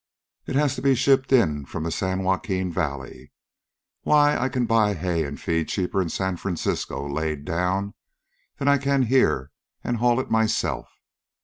It 0.47 0.55
has 0.55 0.73
to 0.77 0.81
be 0.81 0.95
shipped 0.95 1.31
in 1.31 1.63
from 1.63 1.83
the 1.83 1.91
San 1.91 2.23
Joaquin 2.23 2.71
Valley. 2.73 3.31
Why, 4.01 4.35
I 4.35 4.49
can 4.49 4.65
buy 4.65 4.95
hay 4.95 5.23
an' 5.23 5.37
feed 5.37 5.67
cheaper 5.67 6.01
in 6.01 6.09
San 6.09 6.37
Francisco, 6.37 7.07
laid 7.07 7.45
down, 7.45 7.93
than 8.57 8.67
I 8.67 8.79
can 8.79 9.03
here 9.03 9.51
an' 9.83 9.97
haul 10.01 10.19
it 10.19 10.31
myself.' 10.31 10.89